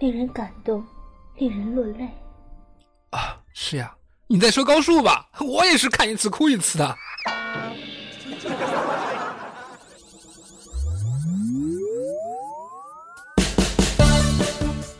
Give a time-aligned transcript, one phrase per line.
[0.00, 0.84] 令人感动，
[1.36, 2.08] 令人落泪。
[3.10, 3.94] 啊，是呀，
[4.26, 5.28] 你在说高数吧？
[5.40, 6.96] 我也是看一次哭一次的。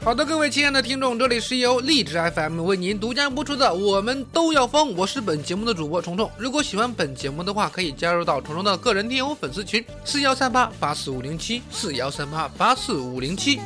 [0.04, 6.30] 好的，各位亲爱的听众，这里是由荔枝 FM 为您独家播出的《我们都要疯》，我是本节目的主播虫虫。
[6.38, 13.58] 如果喜欢本节目的话，可以加入到虫虫的个人听友粉丝群：四幺三八八四五零七四幺三八八四五零七。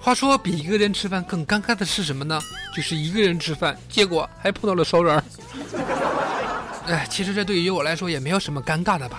[0.00, 2.38] 话说，比一个人吃饭更尴尬的是什么呢？
[2.76, 5.24] 就是一个人吃饭，结果还碰到了熟人。
[6.86, 9.18] 哎，其实这对于我来说也没有什么尴尬的吧。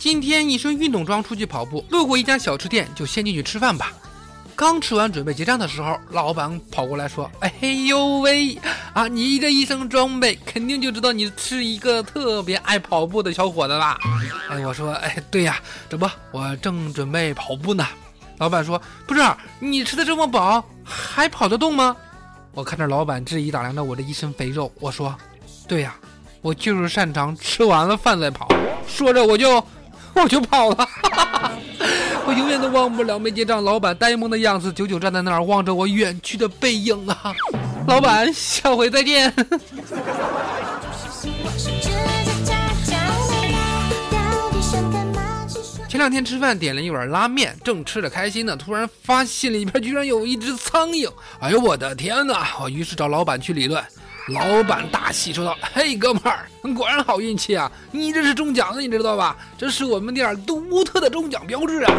[0.00, 3.92] 今天一身运动装出去跑步，路过一家小吃店，就先进去吃饭吧。
[4.56, 7.52] 刚吃完准备结账的时候，老板跑过来说：“哎
[7.86, 8.58] 呦喂，
[8.92, 13.98] 啊，你这一身装备，肯定就知道你是一个特别爱跑步的小伙子啦？”
[14.48, 17.86] 哎，我说：“哎，对呀，这不，我正准备跑步呢。”
[18.38, 19.22] 老板说：“不是，
[19.58, 21.96] 你吃的这么饱，还跑得动吗？”
[22.54, 25.14] 我看着老板质疑打量着我这一身肥肉，我说
[25.68, 25.94] ：“对呀。”
[26.44, 28.46] 我就是擅长吃完了饭再跑，
[28.86, 29.66] 说着我就
[30.14, 30.88] 我就跑了，
[32.26, 37.34] 我永远都忘不了没结账老板呆萌的样子，久久站在那儿望着我远去的背影啊！
[37.86, 39.32] 老板，下回再见。
[45.86, 51.08] 前两天吃饭点了一碗拉面，正吃着开心呢，突然发现里边居然有一只苍蝇！
[51.38, 52.48] 哎呦我的天哪！
[52.60, 53.80] 我于是找老板去理论。
[54.28, 57.70] 老板大喜说道：“嘿，哥们儿，果然好运气啊！
[57.90, 59.36] 你这是中奖了，你知道吧？
[59.58, 61.92] 这是我们店独特的中奖标志啊！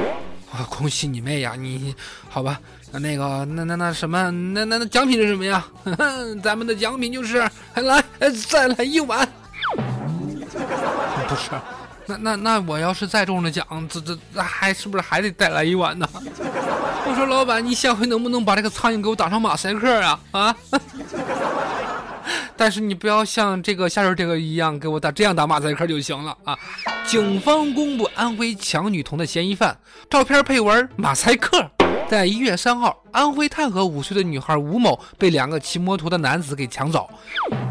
[0.51, 1.53] 啊恭喜你妹呀！
[1.55, 1.93] 你
[2.27, 2.59] 好吧？
[2.91, 4.31] 那个，那那那什么？
[4.31, 5.63] 那那那奖品是什么呀？
[6.41, 8.03] 咱们的奖品就是来，
[8.49, 9.27] 再来一碗。
[11.27, 11.51] 不是，
[12.07, 16.09] 那那那我要是再中了奖，这这那还是不是还得再来一碗呢？
[17.07, 20.19] 我说老板，你下回能不能把这个苍蝇给我打上马赛克啊？
[20.31, 20.55] 啊？”
[22.57, 26.57] 但是你不要像这个下边这个一样给我打这样打马赛克就行了啊！
[27.05, 29.77] 警方公布安徽抢女童的嫌疑犯
[30.09, 31.69] 照片配文马赛克。
[32.07, 37.09] 在一月三号，安徽太和五岁的女孩吴某被两个骑摩托的男子给抢走。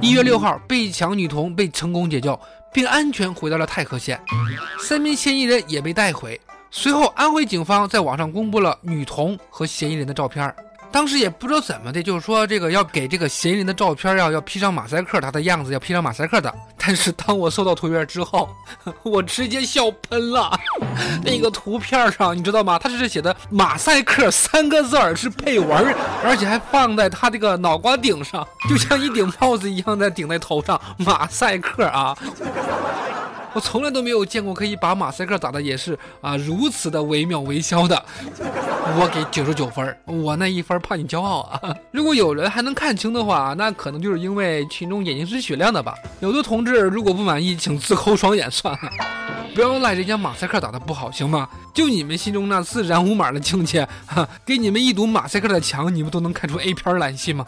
[0.01, 2.39] 一月六号，被抢女童被成功解救，
[2.73, 4.21] 并安全回到了太和县，
[4.81, 6.41] 三名嫌疑人也被带回。
[6.73, 10.53] 随后，安徽警方在网上公布了女童和嫌疑人的照片。
[10.94, 16.55] 当时也不知道怎么的，就是说这个要给这个嫌疑人的照片要要 P 上马赛克，他的样子要 P 上马赛克的。
[16.78, 18.49] 但是当我收到图片之后，
[19.03, 20.56] 我直接笑喷了。
[21.25, 22.78] 那个图片上你知道吗？
[22.78, 30.81] 他这是写的“马赛克”三个字儿是配文，而且还放在他这个脑瓜顶上，就像一顶帽子一样在顶在头上。
[30.99, 32.16] 马赛克啊！
[33.55, 38.05] 我从来都没有见过可以把马赛克打的也是啊如此的惟妙惟肖的。
[38.97, 41.75] 我给九十九分，我那一分怕你骄傲啊！
[41.91, 45.95] 如果有人还能看清的话，那可能就是因为群众眼睛是雪亮的吧。
[46.21, 48.91] 有的同志如果不满意，请自抠双眼算了，
[49.55, 51.49] 不要赖人家马赛克打的不好，行吗？
[51.73, 53.89] 就你们心中那自然无码的境界，
[54.45, 57.47] 给你们一堵马赛克的墙，你们都能看出 A 片来信吗？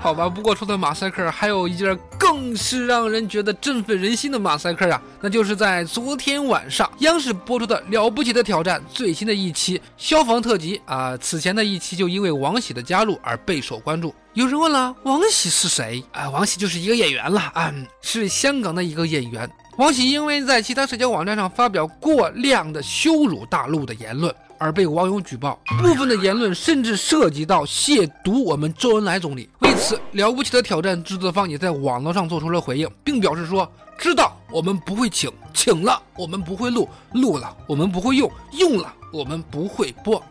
[0.00, 11.16] 好吧，不过说到马赛克，还有一件更是让人觉得振奋人心的马赛克啊，那就是在昨天晚上央视播出的《了不起的挑战》最新的一期消防特辑啊。
[11.16, 14.14] 此前的一期就因为王喜的加入而备受关注。
[14.34, 16.02] 有人问了，王喜是谁？
[16.12, 19.50] 啊，王喜就是一个演员了啊，是香港的一个演员。
[19.78, 24.32] 王喜因为在其他社交网站上发表过量的羞辱大陆的言论。
[24.58, 29.48] 而被网友举报，部分的言论甚至涉及到亵渎我们周恩来总理。
[29.60, 40.22] 为此，了不起的挑战制作方也在网络上做出了回应，并表示说：“知道我们不会请，请了我们不会录，录了我们不会用，用了我们不会播。”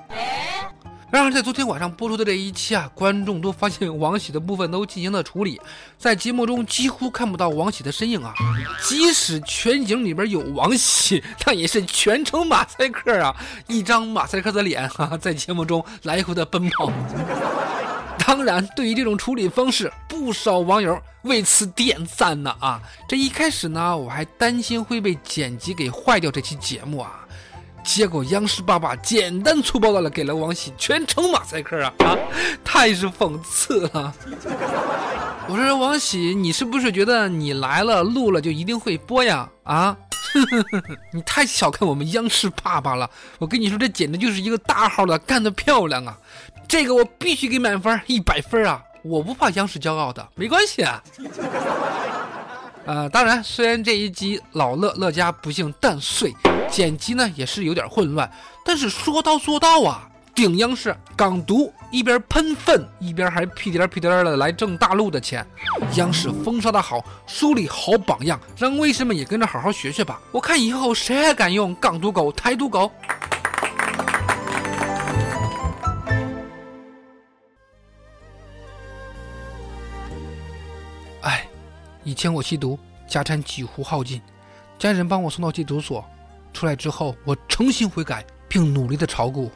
[1.09, 5.59] 然而，在昨天晚上播出的这一期啊，观众都发现王喜的部分都进行了处理，
[5.97, 8.33] 在节目中几乎看不到王喜的身影啊。
[8.83, 13.33] 即使全景里边有王喜，那也是全程马赛克啊，
[13.67, 16.91] 一张马赛克的脸哈，在节目中来回的奔跑。
[18.19, 22.81] 当然，对于这种处理方式，不少网友为此点赞呢啊！
[23.07, 27.25] 这一开始呢，我还担心会被剪辑给坏掉这期节目啊，
[27.87, 32.17] 结果央视爸爸简单粗暴的给了王喜全程马赛克啊啊，
[32.61, 34.13] 太是讽刺了！
[35.47, 39.49] 我说王喜，你是不是觉得你来了录了就一定会播呀？
[39.63, 39.95] 啊，
[41.13, 43.09] 你太小看我们央视爸爸了！
[43.39, 46.17] 我跟你说，这简直就是一个大号的，干得漂亮啊！
[46.67, 48.83] 这个我必须给满分一百分啊！
[49.01, 51.01] 我不怕央视骄傲的，没关系啊。
[52.85, 56.33] 呃，当然，虽然这一集老乐乐家不幸蛋碎，
[56.69, 58.31] 剪辑呢也是有点混乱，
[58.63, 60.09] 但是说到做到啊。
[60.35, 65.43] 顶央视港独，一边喷粪，一边还屁颠屁颠的来挣大陆的钱。
[65.95, 70.21] 央视封杀的好，树立好榜样，让卫士们也跟着好好学学吧。
[70.31, 72.91] 我看以后谁还敢用港独狗、台独狗？
[81.21, 81.47] 哎，
[82.03, 82.77] 以前我吸毒，
[83.07, 84.21] 家产几乎耗尽，
[84.77, 86.07] 家人帮我送到戒毒所，
[86.53, 89.51] 出来之后我诚心悔改，并努力的炒股。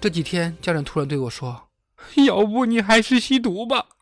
[0.00, 1.68] 这几天，家人突然对我说
[2.26, 3.86] ：“要不你还是吸毒吧。”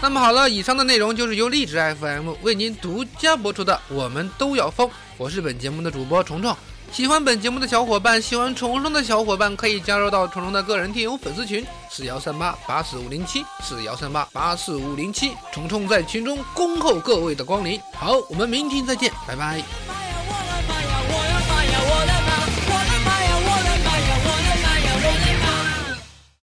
[0.00, 4.86] 那么好了，以上的内容就是由荔枝 FM 为您独家播出的《我们都要疯》，
[5.16, 6.54] 我是本节目的主播虫虫。
[6.94, 17.80] 喜欢本节目的小伙伴，喜欢虫虫的小伙伴可以加入到虫虫的个人听友粉丝群四幺三八八四五零七四幺三八八四五零七，虫虫在群中恭候各位的光临。
[17.94, 20.03] 好，我们明天再见，拜拜。